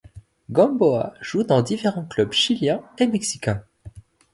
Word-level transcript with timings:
Gamboa 0.49 1.13
joue 1.21 1.43
dans 1.43 1.61
différents 1.61 2.05
clubs 2.05 2.31
chiliens 2.33 2.81
et 2.97 3.05
mexicains. 3.05 3.63